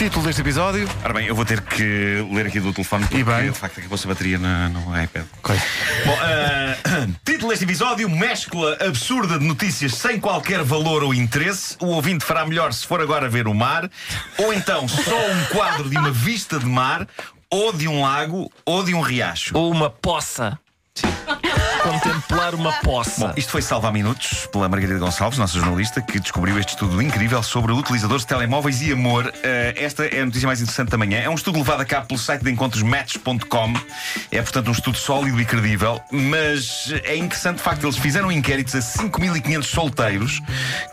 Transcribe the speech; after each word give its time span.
Título 0.00 0.24
deste 0.24 0.40
episódio. 0.40 0.88
Ora 1.04 1.12
bem, 1.12 1.26
eu 1.26 1.34
vou 1.34 1.44
ter 1.44 1.60
que 1.60 2.26
ler 2.32 2.46
aqui 2.46 2.58
do 2.58 2.72
telefone 2.72 3.02
porque 3.04 3.18
E 3.18 3.24
bem. 3.24 3.50
de 3.50 3.58
facto 3.58 3.80
acabou-se 3.80 4.06
a 4.06 4.08
bateria 4.08 4.38
na- 4.38 4.70
no 4.70 4.80
iPad. 5.02 5.26
Ok. 5.42 5.54
Bom, 6.06 6.18
ah, 6.22 7.06
título 7.22 7.50
deste 7.50 7.64
episódio: 7.66 8.08
Mescla 8.08 8.78
absurda 8.80 9.38
de 9.38 9.44
notícias 9.44 9.92
sem 9.94 10.18
qualquer 10.18 10.62
valor 10.62 11.02
ou 11.02 11.12
interesse. 11.12 11.76
O 11.80 11.88
ouvinte 11.88 12.24
fará 12.24 12.46
melhor 12.46 12.72
se 12.72 12.86
for 12.86 13.02
agora 13.02 13.28
ver 13.28 13.46
o 13.46 13.52
mar, 13.54 13.90
ou 14.38 14.54
então 14.54 14.88
só 14.88 15.18
um 15.30 15.44
quadro 15.54 15.90
de 15.90 15.98
uma 15.98 16.10
vista 16.10 16.58
de 16.58 16.64
mar, 16.66 17.06
ou 17.50 17.70
de 17.70 17.86
um 17.86 18.00
lago, 18.00 18.50
ou 18.64 18.82
de 18.82 18.94
um 18.94 19.02
riacho. 19.02 19.52
Ou 19.56 19.70
uma 19.70 19.90
poça. 19.90 20.58
Contemplar 21.82 22.54
uma 22.54 22.72
poça. 22.74 23.28
Bom, 23.28 23.32
isto 23.36 23.50
foi 23.50 23.62
Salvar 23.62 23.92
Minutos 23.92 24.46
pela 24.52 24.68
Margarida 24.68 24.98
Gonçalves, 24.98 25.38
nossa 25.38 25.58
jornalista, 25.58 26.00
que 26.02 26.20
descobriu 26.20 26.58
este 26.58 26.70
estudo 26.70 27.00
incrível 27.00 27.42
sobre 27.42 27.72
utilizadores 27.72 28.22
de 28.22 28.28
telemóveis 28.28 28.82
e 28.82 28.92
amor. 28.92 29.32
Eh, 29.42 29.74
esta 29.76 30.04
é 30.04 30.20
a 30.20 30.26
notícia 30.26 30.46
mais 30.46 30.60
interessante 30.60 30.90
da 30.90 30.98
manhã. 30.98 31.18
É 31.18 31.28
um 31.28 31.34
estudo 31.34 31.58
levado 31.58 31.80
a 31.80 31.84
cabo 31.84 32.06
pelo 32.06 32.20
site 32.20 32.44
de 32.44 32.50
encontros 32.50 32.82
Match.com. 32.82 33.74
É, 34.30 34.42
portanto, 34.42 34.68
um 34.68 34.72
estudo 34.72 34.96
sólido 34.96 35.40
e 35.40 35.44
credível. 35.44 36.00
Mas 36.10 36.92
é 37.04 37.16
interessante 37.16 37.56
de 37.56 37.62
facto, 37.62 37.84
eles 37.84 37.96
fizeram 37.96 38.30
inquéritos 38.30 38.74
a 38.74 38.78
5.500 38.78 39.62
solteiros 39.64 40.42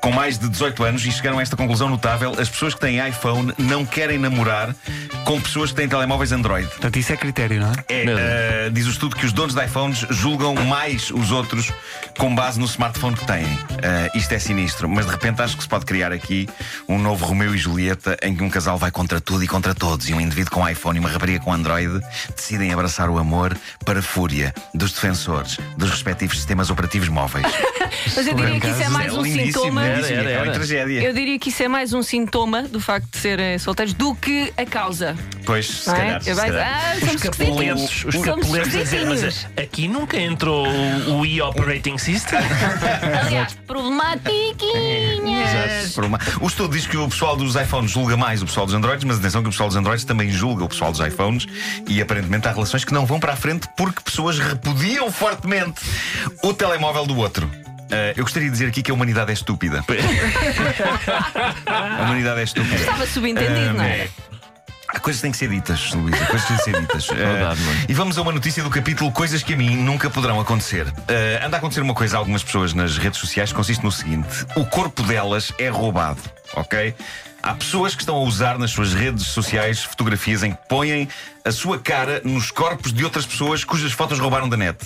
com 0.02 0.12
mais 0.12 0.38
de 0.38 0.50
18 0.50 0.84
anos 0.84 1.06
e 1.06 1.12
chegaram 1.12 1.40
a 1.40 1.42
esta 1.42 1.56
conclusão 1.56 1.90
notável: 1.90 2.32
as 2.40 2.50
pessoas 2.50 2.74
que 2.74 2.80
têm 2.80 3.06
iPhone 3.08 3.54
não 3.58 3.86
querem 3.86 4.18
namorar 4.18 4.76
com 5.26 5.40
pessoas 5.40 5.72
que 5.72 5.78
têm 5.78 5.88
telemóveis 5.88 6.32
Android. 6.32 6.68
Portanto, 6.68 6.98
isso 6.98 7.14
é 7.14 7.18
critério, 7.18 7.62
não 7.62 7.72
é? 7.72 7.76
É, 7.90 8.06
eh, 8.06 8.70
diz 8.72 8.88
o 8.88 8.92
estudo 8.92 9.16
que 9.16 9.26
os 9.26 9.34
donos 9.34 9.54
de 9.54 9.64
iPhones 9.64 10.06
julgam 10.10 10.56
mais 10.66 11.12
os 11.12 11.32
outros 11.32 11.72
com 12.18 12.34
base 12.34 12.60
no 12.60 12.66
smartphone 12.66 13.16
que 13.16 13.26
têm. 13.26 13.46
Eh, 13.82 14.12
isto 14.16 14.32
é 14.34 14.40
sinistro, 14.40 14.90
mas 14.90 15.06
de 15.06 15.12
repente 15.12 15.42
acho 15.42 15.56
que 15.56 15.64
se 15.64 15.70
pode 15.70 15.86
criar 15.86 16.12
aqui 16.12 16.48
um 16.88 16.98
novo 16.98 17.26
Romeu 17.26 17.54
e 17.54 17.58
Julieta 17.58 18.18
em 18.24 18.36
que 18.36 18.44
um 18.44 18.50
casal 18.50 18.78
vai 18.78 18.90
contra 18.92 19.22
tudo 19.22 19.44
e 19.44 19.48
contra 19.48 19.74
todos 19.76 20.10
e 20.10 20.14
um 20.14 20.22
indivíduo 20.22 20.52
com 20.52 20.68
iPhone 20.68 20.98
e 20.98 21.00
uma 21.00 21.10
rapariga 21.10 21.40
com 21.40 21.54
Android 21.54 22.00
decidem 22.36 22.74
abraçar 22.74 23.10
o 23.10 23.18
amor 23.18 23.56
para 23.86 24.00
a 24.00 24.04
fúria 24.04 24.54
dos 24.74 24.92
defensores 24.92 25.58
dos 25.78 25.90
respectivos 25.92 26.38
sistemas 26.38 26.70
operativos 26.70 27.08
móveis. 27.10 27.46
Mas 28.16 28.28
eu 28.28 28.34
diria 28.34 28.60
que 28.60 28.68
isso 28.68 28.82
é 28.84 28.90
mais 28.90 29.14
um 29.14 29.22
lindíssimo, 29.22 29.46
sintoma. 29.54 29.88
lindíssimo, 29.88 30.20
Era, 30.20 30.30
é 30.30 30.38
uma 30.38 30.44
era. 30.46 30.52
tragédia. 30.54 31.04
Eu 31.04 31.14
diria 31.14 31.40
que 31.40 31.50
isso 31.50 31.64
é 31.64 31.68
mais 31.68 31.94
um 31.94 32.02
sintoma 32.02 32.64
do 32.64 32.80
facto 32.80 33.08
de 33.12 33.18
serem 33.18 33.58
solteiros 33.60 33.94
do 33.94 34.14
que 34.16 34.52
a 34.58 34.66
causa. 34.66 35.16
Pois, 35.48 35.66
se 35.66 35.90
é? 35.90 35.94
calhar. 35.94 36.22
se 36.22 36.36
calhar. 36.36 36.68
ah, 36.68 36.94
Os 36.98 37.22
capuletos, 37.22 37.82
esquisitinhos. 37.84 38.06
os 38.06 38.22
capuletos 38.26 38.76
a 38.76 38.80
dizer, 38.84 39.06
mas 39.06 39.48
aqui 39.58 39.88
nunca 39.88 40.18
entrou 40.20 40.68
o, 40.68 41.20
o 41.20 41.26
e-operating 41.26 41.98
system. 41.98 42.38
Aliás, 43.26 43.56
uma- 45.98 46.20
O 46.42 46.48
estudo 46.48 46.74
diz 46.76 46.86
que 46.86 46.98
o 46.98 47.08
pessoal 47.08 47.38
dos 47.38 47.56
iPhones 47.56 47.92
julga 47.92 48.18
mais 48.18 48.42
o 48.42 48.46
pessoal 48.46 48.66
dos 48.66 48.76
Androids, 48.76 49.06
mas 49.06 49.20
atenção 49.20 49.42
que 49.42 49.48
o 49.48 49.52
pessoal 49.52 49.70
dos 49.70 49.78
Androids 49.78 50.04
também 50.04 50.30
julga 50.30 50.66
o 50.66 50.70
pessoal 50.70 50.92
dos 50.92 51.00
iPhones 51.00 51.46
e 51.88 52.02
aparentemente 52.02 52.46
há 52.48 52.52
relações 52.52 52.84
que 52.84 52.94
não 52.94 53.06
vão 53.06 53.18
para 53.20 53.32
a 53.32 53.36
frente 53.38 53.68
porque 53.78 54.02
pessoas 54.04 54.38
repudiam 54.38 55.10
fortemente 55.12 55.82
o 56.44 56.54
telemóvel 56.54 57.06
do 57.06 57.16
outro. 57.18 57.50
Ah, 57.90 58.14
eu 58.18 58.24
gostaria 58.26 58.50
de 58.50 58.52
dizer 58.54 58.68
aqui 58.68 58.84
que 58.84 58.92
a 58.92 58.94
humanidade 58.94 59.32
é 59.32 59.34
estúpida. 59.34 59.82
a 61.66 62.04
humanidade 62.04 62.42
é 62.42 62.44
estúpida. 62.44 62.76
Estava 62.76 63.06
subentendido, 63.08 63.74
não 63.76 63.84
é? 63.84 64.10
Coisas 65.08 65.22
têm 65.22 65.32
que 65.32 65.38
ser 65.38 65.48
ditas, 65.50 65.94
Luísa. 65.94 66.26
Coisas 66.26 66.46
têm 66.50 66.58
que 66.58 66.64
ser 66.66 66.82
ditas. 66.82 67.08
Verdade, 67.16 67.62
Eh, 67.62 67.66
mano. 67.66 67.80
e 67.88 67.94
vamos 67.94 68.18
a 68.18 68.22
uma 68.22 68.34
notícia 68.34 68.62
do 68.62 68.70
capítulo 68.70 69.10
Coisas 69.10 69.42
que 69.42 69.54
a 69.54 69.56
mim 69.56 69.78
nunca 69.78 70.10
poderão 70.10 70.38
acontecer. 70.38 70.86
Eh, 71.08 71.42
anda 71.42 71.56
a 71.56 71.60
acontecer 71.60 71.80
uma 71.80 71.94
coisa 71.94 72.18
a 72.18 72.20
algumas 72.20 72.44
pessoas 72.44 72.74
nas 72.74 72.98
redes 72.98 73.18
sociais 73.18 73.52
que 73.52 73.56
consiste 73.56 73.82
no 73.86 73.92
seguinte: 73.92 74.28
o 74.58 74.66
corpo 74.66 75.02
delas 75.04 75.54
é 75.58 75.70
roubado, 75.70 76.20
ok? 76.56 76.94
Há 77.42 77.56
pessoas 77.56 77.96
que 77.96 78.02
estão 78.02 78.18
a 78.18 78.22
usar 78.24 78.60
nas 78.60 78.72
suas 78.72 78.94
redes 78.94 79.28
sociais 79.28 79.82
fotografias 79.82 80.44
em 80.44 80.52
que 80.52 80.58
põem 80.68 81.08
a 81.48 81.52
sua 81.52 81.80
cara 81.80 82.22
nos 82.26 82.52
corpos 82.52 82.92
de 82.92 83.06
outras 83.06 83.26
pessoas 83.26 83.64
cujas 83.64 83.94
fotos 83.94 84.20
roubaram 84.20 84.50
da 84.50 84.58
net. 84.58 84.78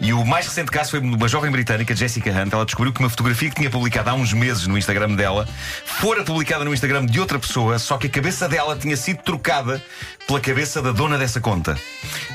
E 0.00 0.14
o 0.14 0.24
mais 0.24 0.46
recente 0.46 0.70
caso 0.70 0.92
foi 0.92 1.00
de 1.00 1.06
uma 1.06 1.28
jovem 1.28 1.50
britânica, 1.50 1.94
Jessica 1.94 2.30
Hunt. 2.30 2.52
Ela 2.52 2.64
descobriu 2.64 2.92
que 2.92 3.00
uma 3.00 3.10
fotografia 3.10 3.50
que 3.50 3.56
tinha 3.56 3.70
publicado 3.70 4.08
há 4.08 4.14
uns 4.14 4.32
meses 4.32 4.66
no 4.66 4.78
Instagram 4.78 5.14
dela 5.14 5.46
fora 5.84 6.24
publicada 6.24 6.64
no 6.64 6.72
Instagram 6.72 7.04
de 7.04 7.20
outra 7.20 7.38
pessoa, 7.38 7.78
só 7.78 7.98
que 7.98 8.06
a 8.06 8.10
cabeça 8.10 8.48
dela 8.48 8.76
tinha 8.76 8.96
sido 8.96 9.18
trocada 9.18 9.82
pela 10.26 10.40
cabeça 10.40 10.80
da 10.80 10.90
dona 10.90 11.18
dessa 11.18 11.40
conta. 11.40 11.78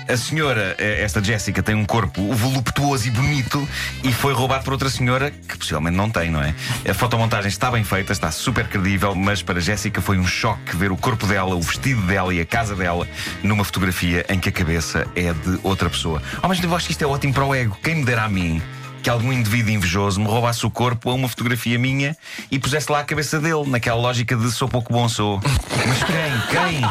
A 0.08 0.18
senhora, 0.18 0.76
eh, 0.80 1.02
esta 1.04 1.24
Jessica, 1.24 1.62
tem 1.62 1.76
um 1.76 1.86
corpo 1.86 2.34
voluptuoso 2.34 3.08
e 3.08 3.12
bonito 3.12 3.68
e 4.04 4.12
foi 4.12 4.34
roubado 4.34 4.64
por 4.64 4.74
outra 4.74 4.90
senhora 4.90 5.30
que 5.32 5.58
possivelmente 5.58 5.96
não 5.96 6.10
tem, 6.10 6.32
não 6.32 6.42
é? 6.42 6.54
A 6.90 6.94
fotomontagem 6.94 7.50
está 7.50 7.70
bem 7.70 7.84
feita, 7.84 8.12
está 8.12 8.32
super 8.32 8.68
credível, 8.68 9.14
mas 9.14 9.44
para 9.44 9.60
Jessica 9.60 10.02
foi 10.02 10.18
um 10.18 10.26
choque 10.26 10.76
ver 10.76 10.92
o 10.92 10.98
corpo 10.98 11.28
dela, 11.28 11.56
o 11.56 11.62
vestido 11.62 12.02
dela 12.04 12.34
e 12.34 12.42
a 12.42 12.46
casa 12.46 12.76
dela 12.76 13.08
numa 13.44 13.64
fotografia 13.64 14.26
em 14.30 14.40
que 14.40 14.50
a 14.50 14.52
cabeça 14.52 15.08
é 15.16 15.34
de 15.34 15.60
outra 15.64 15.90
pessoa. 15.90 16.22
Mesmo 16.44 16.62
tempo, 16.62 16.74
eu 16.74 16.78
acho 16.78 16.86
que 16.86 16.92
isto 16.92 17.04
é 17.04 17.08
ótimo 17.08 17.34
para 17.34 17.46
o 17.46 17.54
ego. 17.54 17.78
Quem 17.84 17.96
me 17.96 18.06
dera 18.06 18.24
a 18.24 18.30
mim 18.30 18.62
que 19.02 19.10
algum 19.10 19.32
indivíduo 19.32 19.72
invejoso 19.72 20.20
me 20.20 20.28
roubasse 20.28 20.66
o 20.66 20.70
corpo 20.70 21.10
a 21.10 21.14
uma 21.14 21.28
fotografia 21.28 21.80
minha 21.80 22.16
e 22.52 22.60
pusesse 22.60 22.92
lá 22.92 23.00
a 23.00 23.04
cabeça 23.04 23.40
dele, 23.40 23.64
naquela 23.68 24.00
lógica 24.00 24.36
de 24.36 24.52
sou 24.52 24.68
pouco 24.68 24.92
bom, 24.92 25.08
sou. 25.08 25.42
Mas 25.88 26.04
quem? 26.04 26.42
Quem? 26.50 26.82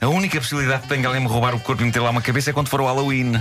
A 0.00 0.08
única 0.08 0.40
possibilidade 0.40 0.82
que 0.82 0.88
tem 0.88 1.00
de 1.00 1.06
alguém 1.06 1.20
me 1.20 1.28
roubar 1.28 1.54
o 1.54 1.60
corpo 1.60 1.82
e 1.82 1.84
meter 1.84 2.00
lá 2.00 2.10
uma 2.10 2.22
cabeça 2.22 2.50
é 2.50 2.52
quando 2.52 2.68
for 2.68 2.80
o 2.80 2.86
Halloween. 2.86 3.32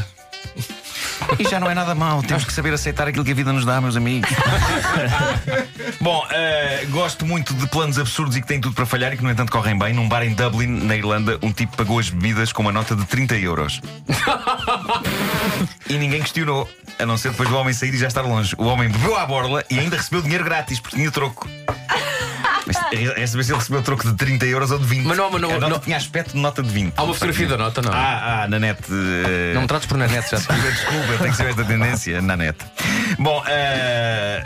E 1.38 1.44
já 1.44 1.60
não 1.60 1.70
é 1.70 1.76
nada 1.76 1.94
mau, 1.94 2.24
temos 2.24 2.44
que 2.44 2.52
saber 2.54 2.74
aceitar 2.74 3.08
aquilo 3.08 3.24
que 3.24 3.32
a 3.32 3.36
vida 3.36 3.54
nos 3.54 3.66
dá, 3.66 3.80
meus 3.80 3.96
amigos. 3.96 4.30
Bom, 6.02 6.26
eh, 6.32 6.86
gosto 6.90 7.26
muito 7.26 7.54
de 7.54 7.68
planos 7.68 7.98
absurdos 8.00 8.36
e 8.38 8.42
que 8.42 8.48
têm 8.48 8.60
tudo 8.62 8.74
para 8.76 8.86
falhar 8.86 9.14
e 9.14 9.18
que, 9.18 9.24
no 9.24 9.30
entanto, 9.30 9.52
correm 9.52 9.78
bem. 9.78 9.94
Num 9.94 10.08
bar 10.08 10.24
em 10.24 10.34
Dublin, 10.34 10.68
na 10.68 10.96
Irlanda, 10.96 11.38
um 11.42 11.52
tipo 11.52 11.76
pagou 11.76 12.00
as 12.00 12.10
bebidas 12.10 12.52
com 12.54 12.62
uma 12.62 12.72
nota 12.72 12.96
de 12.96 13.06
30 13.06 13.36
euros. 13.38 13.82
e 15.90 15.94
ninguém 15.98 16.22
questionou, 16.22 16.70
a 16.98 17.06
não 17.06 17.18
ser 17.18 17.32
depois 17.32 17.50
do 17.50 17.58
homem 17.58 17.74
sair 17.74 17.94
e 17.94 17.98
já 17.98 18.08
estar 18.08 18.22
longe. 18.22 18.56
O 18.58 18.66
homem 18.66 18.90
bebeu 18.90 19.18
à 19.18 19.26
borla 19.26 19.64
e 19.70 19.80
ainda 19.80 19.98
recebeu 19.98 20.22
dinheiro 20.22 20.44
grátis, 20.44 20.80
porque 20.80 20.96
tinha 20.98 21.12
troco. 21.12 21.48
Mas 22.66 22.78
é 22.94 23.26
saber 23.26 23.44
se 23.44 23.52
ele 23.52 23.58
recebeu 23.60 23.82
troco 23.82 24.08
de 24.08 24.14
30 24.16 24.46
euros 24.46 24.70
ou 24.70 24.78
de 24.78 24.86
20. 24.86 25.06
Mas 25.06 25.18
não, 25.18 25.32
mas 25.32 25.42
não- 25.42 25.50
a 25.50 25.54
nota 25.54 25.70
não- 25.70 25.80
tinha 25.80 25.98
aspecto 25.98 26.34
de 26.34 26.38
nota 26.38 26.62
de 26.62 26.70
20. 26.70 26.94
Há 26.96 27.04
uma 27.04 27.14
fotografia 27.14 27.48
da 27.48 27.58
nota, 27.58 27.82
não? 27.82 27.92
Ah, 27.92 28.44
ah, 28.44 28.48
na 28.48 28.60
net. 28.60 28.80
eh, 28.92 29.54
Não 29.56 29.62
me 29.62 29.68
trates 29.68 29.88
por 29.88 29.98
na 29.98 30.08
net, 30.08 30.30
já 30.30 30.38
te 30.38 30.48
Desculpa, 30.48 30.62
desculpa, 30.70 31.18
tem 31.24 31.32
que 31.32 31.38
ser 31.38 31.48
esta 31.48 31.64
tendência 31.64 32.22
na 32.22 32.38
net. 32.38 32.58
Bom, 33.18 33.44
eh, 33.48 34.44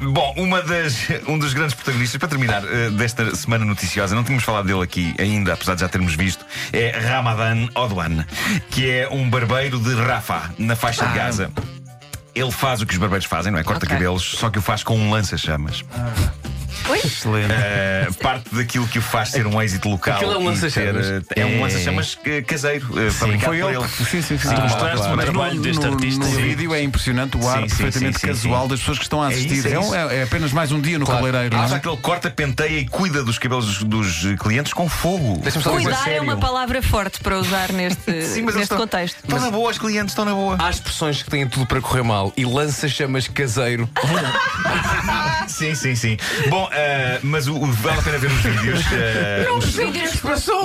bom 0.00 0.34
uma 0.36 0.62
das, 0.62 1.06
um 1.26 1.38
dos 1.38 1.52
grandes 1.52 1.74
protagonistas, 1.74 2.18
para 2.18 2.28
terminar, 2.28 2.62
eh, 2.64 2.90
desta 2.90 3.34
semana 3.34 3.64
noticiosa, 3.64 4.14
não 4.14 4.24
tínhamos 4.24 4.44
falado 4.44 4.66
dele 4.66 4.82
aqui 4.82 5.14
ainda, 5.18 5.52
apesar 5.52 5.74
de 5.74 5.80
já 5.80 5.88
termos 5.88 6.14
visto, 6.14 6.44
é 6.72 6.90
Ramadan 6.98 7.68
Odwan, 7.74 8.24
que 8.70 8.90
é 8.90 9.08
um 9.10 9.28
barbeiro 9.28 9.78
de 9.78 9.94
Rafah, 9.94 10.50
na 10.58 10.76
faixa 10.76 11.06
de 11.06 11.14
Gaza. 11.14 11.50
Ele 12.34 12.50
faz 12.50 12.82
o 12.82 12.86
que 12.86 12.92
os 12.92 12.98
barbeiros 12.98 13.26
fazem, 13.26 13.50
não 13.50 13.58
é? 13.58 13.64
Corta 13.64 13.86
Ok. 13.86 13.96
cabelos, 13.96 14.22
só 14.22 14.50
que 14.50 14.58
o 14.58 14.62
faz 14.62 14.82
com 14.82 14.98
um 14.98 15.10
lança-chamas. 15.10 15.82
Oi? 16.88 16.98
Excelente. 17.04 17.52
Eh, 17.52 18.08
parte 18.22 18.54
daquilo 18.54 18.86
que 18.86 18.98
o 18.98 19.02
faz 19.02 19.30
ser 19.30 19.46
um 19.46 19.60
êxito 19.60 19.88
local. 19.88 20.16
Aquilo 20.16 20.32
é 20.34 20.38
um 20.38 20.44
lança-chamas? 20.44 21.06
eh, 21.06 21.20
É 21.36 21.44
um 21.44 21.60
lança-chamas 21.62 22.18
eh, 22.24 22.42
caseiro, 22.42 22.86
fabricado 23.12 23.52
Foi 23.56 23.60
por 23.60 23.74
ele. 23.74 23.88
que- 23.88 24.04
Sim, 24.04 24.22
sim, 24.22 24.38
sim. 24.38 24.48
Ah, 24.48 24.60
mostraste 24.60 24.96
claro. 24.98 25.14
o 25.14 25.22
trabalho 25.22 25.54
no- 25.56 25.62
deste 25.62 25.84
no- 25.84 25.92
artista. 25.92 26.24
No 26.24 26.30
vídeo 26.30 26.74
é 26.74 26.82
impressionante 26.82 27.36
o 27.36 27.48
ar 27.48 27.62
Sim, 27.62 27.68
sim, 27.68 27.76
perfeitamente 27.76 28.20
sim, 28.20 28.26
sim, 28.26 28.26
casual 28.28 28.62
sim. 28.62 28.68
das 28.68 28.78
pessoas 28.80 28.98
que 28.98 29.04
estão 29.04 29.22
a 29.22 29.26
É 29.30 29.34
assistir. 29.34 29.52
isso, 29.54 29.68
é 29.68 29.72
É, 29.72 29.80
isso. 29.80 29.94
é- 29.94 30.16
é 30.18 30.22
apenas 30.22 30.52
mais 30.52 30.70
um 30.72 30.80
dia 30.80 30.98
no 30.98 31.04
Claro. 31.06 31.22
cabeleireiro. 31.24 31.56
Ah, 31.56 31.66
já 31.66 31.76
é? 31.76 31.80
que 31.80 31.88
ele 31.88 31.96
corta, 31.96 32.30
penteia 32.30 32.78
e 32.78 32.86
cuida 32.88 33.24
dos 33.24 33.38
cabelos 33.38 33.82
dos, 33.82 33.82
dos 34.22 34.38
clientes 34.40 34.72
com 34.72 34.88
fogo. 34.88 35.40
Cuidar 35.40 35.90
é 35.90 36.04
sério. 36.04 36.22
uma 36.22 36.36
palavra 36.36 36.80
forte 36.82 37.18
para 37.20 37.36
usar 37.38 37.72
neste, 37.72 38.22
Sim, 38.26 38.42
mas 38.42 38.54
neste 38.54 38.74
contexto. 38.74 39.16
Estão 39.24 39.40
na 39.40 39.50
boa, 39.50 39.70
os 39.70 39.78
clientes 39.78 40.12
estão 40.12 40.24
na 40.24 40.32
boa. 40.34 40.56
Há 40.60 40.70
expressões 40.70 41.22
que 41.22 41.30
têm 41.30 41.48
tudo 41.48 41.66
para 41.66 41.80
correr 41.80 42.02
mal 42.04 42.32
e 42.36 42.44
lança-chamas 42.44 43.26
caseiro. 43.28 43.88
Sim, 45.48 45.74
sim, 45.74 45.94
sim. 45.94 46.16
Bom, 46.48 46.68
eh, 46.76 47.20
mas 47.22 47.46
o, 47.48 47.54
o- 47.56 47.72
vale 47.72 48.00
a 48.00 48.02
pena 48.02 48.18
ver 48.18 48.30
os 48.30 48.40
vídeos. 48.42 48.80
eh, 48.92 49.46
os, 49.56 49.66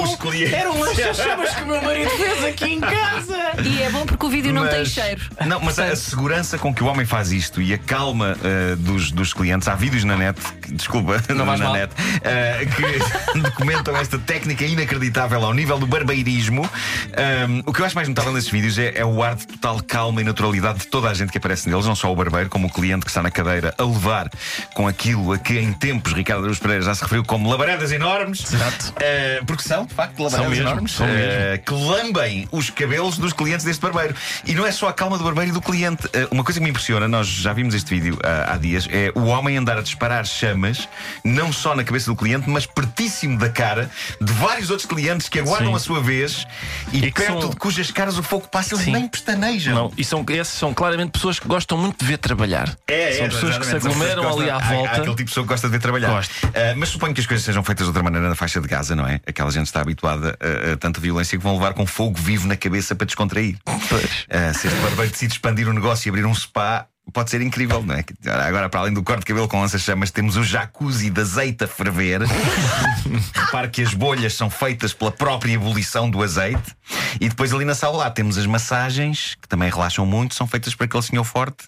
os 0.10 0.16
clientes. 0.18 0.54
Eram 0.54 0.80
lança-chamas 0.80 1.50
que 1.56 1.64
o 1.64 1.68
meu 1.68 1.82
marido 1.82 2.10
fez 2.12 2.44
aqui 2.46 2.66
em 2.66 2.80
casa. 2.80 3.38
E 3.64 3.82
é 3.82 3.90
bom 3.90 4.06
porque 4.06 4.26
o 4.26 4.30
vídeo 4.30 4.54
não 4.54 4.68
tem 4.68 4.80
Mas- 4.80 4.90
cheiro. 4.90 5.22
Não, 5.46 5.60
mas 5.62 5.80
a, 5.80 5.86
a 5.86 5.96
segurança 5.96 6.58
com 6.58 6.74
que 6.74 6.84
o 6.84 6.88
homem 6.88 7.06
faz 7.06 7.32
isto 7.32 7.62
e 7.62 7.74
a 7.74 7.78
calma 7.78 8.38
eh, 8.44 8.76
dos, 8.78 9.12
dos 9.12 9.34
clientes, 9.34 9.68
há 9.68 9.76
vídeos 9.76 10.04
na 10.04 10.16
net, 10.18 10.40
que- 10.61 10.61
desculpa, 10.72 11.22
Não 11.34 11.46
vais 11.46 11.60
na 11.60 11.66
mal. 11.68 11.76
net, 11.76 11.94
eh, 12.24 12.66
que 12.66 13.40
documentam 13.40 13.96
esta 13.96 14.18
técnica 14.18 14.66
inacreditável 14.66 15.44
ao 15.44 15.54
nível 15.54 15.78
do 15.80 15.88
barbeirismo. 15.88 16.62
Um, 16.62 17.64
o 17.66 17.74
que 17.74 17.82
eu 17.82 17.86
acho 17.86 17.96
mais 17.96 18.08
notável 18.08 18.32
nesses 18.34 18.50
vídeos 18.50 18.78
é, 18.78 18.94
é 18.96 19.06
o 19.06 19.22
ar 19.24 19.36
de 19.36 19.48
total 19.48 19.82
calma 19.84 20.22
e 20.22 20.24
naturalidade 20.24 20.80
de 20.80 20.88
toda 20.88 21.10
a 21.10 21.14
gente 21.14 21.32
que 21.32 21.38
aparece 21.38 21.70
neles, 21.70 21.86
não 21.86 21.96
só 21.96 22.12
o 22.12 22.16
barbeiro, 22.16 22.50
como 22.50 22.68
o 22.68 22.70
cliente 22.70 23.06
que 23.06 23.12
está 23.12 23.22
na 23.22 23.32
cadeira 23.32 23.74
a 23.78 23.84
levar 23.84 24.30
com 24.74 24.88
aquilo 24.88 25.34
a 25.34 25.38
que 25.38 25.58
em 25.60 25.74
tempos 25.74 26.14
Ricardo 26.14 26.44
Araújo 26.44 26.62
Pereira 26.62 26.84
já 26.84 26.96
se 26.96 27.04
referiu 27.04 27.24
como 27.24 27.50
labaredas 27.50 27.92
enormes. 27.92 28.54
Exato. 28.54 28.94
Eh, 29.00 29.42
porque 29.46 29.64
são, 29.64 29.86
de 29.86 29.94
facto, 29.94 30.22
labaredas 30.22 30.58
enormes 30.58 30.92
são 30.92 31.08
eh, 31.08 31.58
que 31.66 31.74
lambem 31.74 32.48
os 32.52 32.70
cabelos 32.70 33.18
dos 33.18 33.34
clientes 33.34 33.66
deste 33.66 33.82
barbeiro. 33.82 34.16
E 34.46 34.54
não 34.54 34.66
é 34.66 34.72
só 34.72 34.88
a 34.88 34.94
calma 34.94 35.18
do 35.18 35.24
barbeiro 35.24 35.52
e 35.52 35.54
do 35.54 35.62
cliente. 35.62 36.04
Uma 36.30 36.44
coisa 36.44 36.60
que 36.60 36.64
me 36.64 36.70
impressiona, 36.70 37.08
nós 37.08 37.28
já 37.28 37.54
vimos 37.54 37.74
este 37.74 37.90
vídeo 37.90 38.18
há 38.24 38.58
dias, 38.58 38.88
é 38.92 39.12
o 39.16 39.26
homem 39.26 39.58
andar 39.58 39.78
a 39.78 39.82
disparar 39.82 40.26
chamas 40.26 40.61
lança-chamas, 40.62 40.88
não 41.24 41.52
só 41.52 41.76
na 41.76 41.84
cabeça 41.84 42.10
do 42.12 42.16
cliente, 42.16 42.50
mas 42.50 42.66
pertíssimo 42.66 43.38
da 43.38 43.50
cara 43.50 43.90
de 44.20 44.32
vários 44.34 44.70
outros 44.70 44.88
clientes 44.88 45.28
que 45.28 45.40
aguardam 45.40 45.70
Sim. 45.72 45.76
a 45.76 45.80
sua 45.80 46.02
vez 46.02 46.46
e, 46.92 47.06
E 47.06 47.12
perto 47.12 47.42
são- 47.42 47.50
de 47.50 47.56
cujas 47.56 47.92
caras 47.92 48.18
o 48.18 48.24
fogo 48.24 48.48
passa, 48.48 48.76
eles 48.76 48.86
Sim. 48.86 48.92
nem 48.92 49.08
pestanejam. 49.08 49.74
Não, 49.76 49.92
e 49.98 50.04
são, 50.04 50.24
esses 50.30 50.54
são 50.54 50.74
claramente 50.74 51.12
pessoas 51.12 51.40
que 51.40 51.48
gostam 51.48 51.78
muito 51.78 51.98
de 52.00 52.06
ver 52.06 52.18
trabalhar. 52.18 52.76
É, 52.88 53.14
são 53.14 53.26
é, 53.26 53.30
pessoas 53.30 53.58
que 53.58 53.66
se 53.66 53.76
aglomeram 53.76 54.24
ali 54.24 54.50
à 54.50 54.54
gostam- 54.54 54.58
há- 54.58 54.74
volta. 54.76 54.90
Há, 54.90 54.92
aquele 54.94 55.06
tipo 55.08 55.18
de 55.18 55.26
pessoa 55.26 55.44
que 55.44 55.50
gosta 55.50 55.68
de 55.68 55.72
ver 55.72 55.80
trabalhar. 55.80 56.12
Ah, 56.44 56.74
mas 56.78 56.90
suponho 56.90 57.14
que 57.14 57.22
as 57.22 57.28
coisas 57.28 57.46
sejam 57.46 57.64
feitas 57.64 57.86
de 57.86 57.90
outra 57.90 58.04
maneira 58.04 58.30
na 58.30 58.36
faixa 58.36 58.62
de 58.62 58.68
Gaza, 58.68 58.96
não 58.96 59.08
é? 59.08 59.20
Aquela 59.26 59.52
gente 59.52 59.66
está 59.66 59.82
habituada 59.82 60.38
a, 60.40 60.74
a 60.74 60.78
tanta 60.78 61.00
violência 61.00 61.38
que 61.38 61.44
vão 61.44 61.54
levar 61.56 61.74
com 61.74 61.86
fogo 61.86 62.18
vivo 62.20 62.48
na 62.48 62.56
cabeça 62.56 62.96
para 62.96 63.06
descontrair. 63.06 63.58
Pois. 63.66 64.26
Ah, 64.30 64.54
se 64.54 64.68
este 64.68 64.80
barbeiro 64.82 65.12
decide 65.12 65.34
expandir 65.34 65.68
o 65.68 65.74
negócio 65.74 66.08
e 66.08 66.10
abrir 66.10 66.26
um 66.26 66.36
spa. 66.36 66.86
Pode 67.14 67.30
ser 67.30 67.42
incrível, 67.42 67.84
não 67.84 67.96
é? 67.96 68.06
Agora, 68.48 68.70
para 68.70 68.82
além 68.82 68.94
do 68.94 69.04
corte 69.04 69.22
de 69.22 69.26
cabelo 69.26 69.48
com 69.48 69.60
lança-chamas, 69.60 70.12
temos 70.12 70.38
o 70.38 70.44
jacuzzi 70.44 71.10
de 71.10 71.20
azeite 71.20 71.64
a 71.64 71.68
ferver. 71.68 72.22
Repare 73.34 73.70
que 73.70 73.82
as 73.82 73.94
bolhas 73.94 74.34
são 74.34 74.50
feitas 74.50 74.94
pela 74.94 75.12
própria 75.12 75.52
ebulição 75.52 76.10
do 76.10 76.24
azeite. 76.24 76.76
E 77.20 77.28
depois, 77.28 77.54
ali 77.54 77.66
na 77.66 77.76
sala 77.76 77.98
lá, 77.98 78.12
temos 78.12 78.38
as 78.38 78.46
massagens, 78.46 79.36
que 79.42 79.48
também 79.48 79.70
relaxam 79.70 80.06
muito, 80.06 80.36
são 80.36 80.48
feitas 80.48 80.74
por 80.74 80.86
aquele 80.86 81.04
senhor 81.04 81.24
forte, 81.26 81.66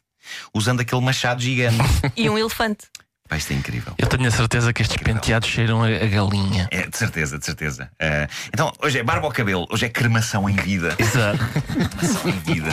usando 0.53 0.79
aquele 0.79 1.01
machado 1.01 1.41
gigante. 1.41 1.77
E 2.15 2.29
um 2.29 2.37
elefante. 2.37 2.87
Pá, 3.33 3.37
isto 3.37 3.51
é 3.51 3.55
incrível. 3.55 3.93
Eu 3.97 4.05
tenho 4.05 4.27
a 4.27 4.31
certeza 4.31 4.71
que 4.71 4.83
estes 4.83 4.95
penteados 4.97 5.49
cheiram 5.49 5.81
a, 5.81 5.87
a 5.87 6.05
galinha. 6.05 6.67
É, 6.69 6.85
de 6.85 6.95
certeza, 6.95 7.39
de 7.39 7.43
certeza. 7.45 7.89
Ah, 7.99 8.27
então, 8.53 8.71
hoje 8.79 8.99
é 8.99 9.03
barba 9.03 9.25
ao 9.25 9.31
cabelo, 9.33 9.65
hoje 9.71 9.87
é 9.87 9.89
cremação 9.89 10.47
em 10.47 10.53
vida. 10.55 10.95
Exato. 10.99 11.39
Cremação 11.97 12.29
em 12.29 12.39
vida. 12.41 12.69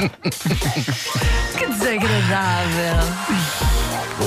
Que 1.57 1.67
desagradável. 1.67 2.97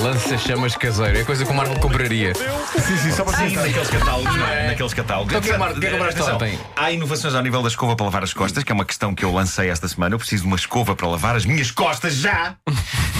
Lança-chamas 0.02 0.74
caseiro. 0.76 1.18
É 1.18 1.22
coisa 1.22 1.44
que 1.44 1.52
o 1.52 1.54
Marco 1.54 1.78
compraria. 1.78 2.32
Sim, 2.34 2.96
sim, 2.96 3.12
só 3.12 3.22
para 3.22 3.38
Sim, 3.48 3.54
naqueles 3.54 3.88
catálogos, 3.88 4.36
não 4.36 4.46
é? 4.48 4.66
Naqueles 4.66 4.92
catálogos. 4.92 5.32
Então, 5.32 5.40
que 5.40 5.50
é 5.52 5.56
Marco- 5.56 5.78
que 5.78 5.86
é 5.86 5.90
que 5.90 5.96
compraste 5.96 6.22
ontem? 6.22 6.58
Há 6.74 6.90
inovações 6.90 7.32
ao 7.36 7.42
nível 7.42 7.62
da 7.62 7.68
escova 7.68 7.94
para 7.94 8.06
lavar 8.06 8.24
as 8.24 8.34
costas, 8.34 8.64
que 8.64 8.72
é 8.72 8.74
uma 8.74 8.84
questão 8.84 9.14
que 9.14 9.24
eu 9.24 9.32
lancei 9.32 9.70
esta 9.70 9.86
semana. 9.86 10.16
Eu 10.16 10.18
preciso 10.18 10.42
de 10.42 10.48
uma 10.48 10.56
escova 10.56 10.96
para 10.96 11.06
lavar 11.06 11.36
as 11.36 11.44
minhas 11.46 11.70
costas 11.70 12.14
já! 12.16 12.56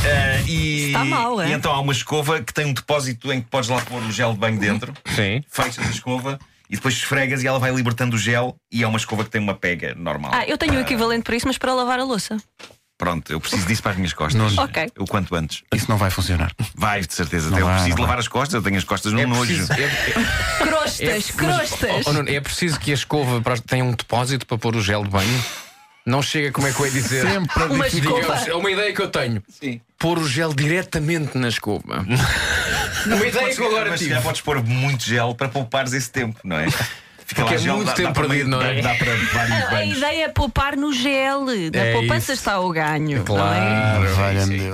Eh, 0.05 0.43
e, 0.47 0.87
Está 0.89 1.05
mal, 1.05 1.41
é? 1.41 1.49
E 1.49 1.53
então 1.53 1.73
há 1.73 1.81
uma 1.81 1.93
escova 1.93 2.41
que 2.43 2.53
tem 2.53 2.67
um 2.67 2.73
depósito 2.73 3.33
em 3.33 3.41
que 3.41 3.49
podes 3.49 3.69
lá 3.71 3.81
pôr 3.83 4.03
o 4.03 4.13
gel 4.13 4.33
de 4.33 4.39
banho 4.39 4.59
dentro. 4.59 4.93
Sim. 5.15 5.43
Fechas 5.49 5.87
a 5.87 5.91
escova 5.91 6.39
e 6.69 6.77
depois 6.77 6.95
esfregas 6.95 7.43
e 7.43 7.47
ela 7.47 7.59
vai 7.59 7.73
libertando 7.75 8.17
o 8.17 8.19
gel. 8.19 8.57
E 8.71 8.83
é 8.83 8.87
uma 8.87 8.99
escova 8.99 9.25
que 9.25 9.31
tem 9.31 9.41
uma 9.41 9.55
pega 9.55 9.95
normal. 9.95 10.31
Ah, 10.35 10.47
eu 10.47 10.59
tenho 10.59 10.75
o 10.75 10.81
equivalente 10.81 11.23
para 11.25 11.37
isso, 11.37 11.47
mas 11.47 11.59
para 11.59 11.73
lavar 11.75 11.99
a 11.99 12.05
louça. 12.05 12.37
Pronto, 12.97 13.33
eu 13.33 13.41
preciso 13.41 13.67
disso 13.67 13.83
para 13.83 13.91
as 13.91 13.97
minhas 13.97 14.13
costas. 14.13 14.57
Ok. 14.57 14.89
O 14.99 15.05
quanto 15.05 15.35
antes. 15.35 15.63
Isso 15.75 15.87
não 15.91 15.97
vai 15.97 16.11
funcionar. 16.11 16.53
Vai, 16.77 17.01
de 17.01 17.13
certeza. 17.13 17.51
Não 17.51 17.59
eu 17.59 17.65
vai, 17.67 17.75
preciso 17.75 17.97
lavar 17.97 18.17
vai. 18.17 18.21
as 18.21 18.29
costas, 18.29 18.55
eu 18.55 18.63
tenho 18.63 18.77
as 18.79 18.85
costas 18.85 19.13
no 19.13 19.19
É 19.21 19.27
nojo. 19.27 19.47
preciso, 19.47 19.73
é, 19.73 19.83
é- 19.85 20.65
Crostas, 20.65 21.31
crostas. 21.33 22.07
Oh, 22.07 22.13
Nuno, 22.13 22.29
é 22.31 22.41
preciso 22.41 22.79
que 22.79 22.93
a 22.93 22.95
escova 22.95 23.41
para- 23.41 23.59
tenha 23.59 23.85
um 23.85 23.91
depósito 23.91 24.47
para 24.47 24.57
pôr 24.59 24.77
o 24.77 24.81
gel 24.81 25.03
de 25.03 25.11
banho. 25.11 25.45
Não 26.07 26.23
chega, 26.23 26.53
como 26.53 26.67
é 26.69 26.73
que 26.73 26.79
eu 26.81 26.87
ia 26.87 26.93
dizer? 26.93 27.27
Sempre 27.27 27.63
a 27.63 27.67
Uma. 27.67 27.89
Digamos, 27.89 28.47
é 28.47 28.55
uma 28.55 28.71
ideia 28.71 28.93
que 28.93 29.01
eu 29.03 29.09
tenho. 29.09 29.43
Sim. 29.49 29.81
Pôr 30.05 30.19
o 30.19 30.29
gel 30.29 30.53
diretamente 30.53 31.39
na 31.39 31.49
escova. 31.49 32.05
uma 33.07 33.27
ideia 33.27 33.55
que 33.55 33.61
eu 33.61 33.67
agora 33.69 33.89
Mas 33.89 34.01
se 34.01 34.05
tive. 34.05 34.11
calhar 34.11 34.23
podes 34.23 34.41
pôr 34.43 34.63
muito 34.63 35.03
gel 35.03 35.35
para 35.35 35.49
poupares 35.49 35.95
esse 35.95 36.11
tempo, 36.11 36.39
não 36.45 36.59
é? 36.59 36.67
Fica 37.27 37.41
Porque 37.43 37.55
é 37.55 37.73
muito 37.73 37.95
tempo 37.95 38.13
para 38.13 38.29
perdido, 38.29 38.29
meio- 38.29 38.49
não 38.49 38.61
é? 38.63 38.83
Dá, 38.83 38.93
dá 38.93 38.99
para 38.99 39.15
vários 39.15 39.63
A 39.65 39.71
banhos. 39.71 39.97
ideia 39.97 40.25
é 40.27 40.29
poupar 40.29 40.77
no 40.77 40.93
gel. 40.93 41.47
Na 41.47 41.53
É 41.81 41.93
poupança 41.95 42.33
isso. 42.35 42.43
está 42.43 42.61
o 42.61 42.71
ganho. 42.71 43.17
não 43.17 43.17
é? 43.17 43.25
Claro. 43.25 44.15
Valha-me 44.15 44.59
Deus. 44.59 44.73